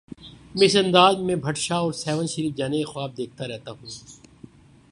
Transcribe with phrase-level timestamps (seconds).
[0.55, 3.89] میں اس انداز میں بھٹ شاہ اور سہون شریف جانے کے خواب دیکھتا رہتا ہوں۔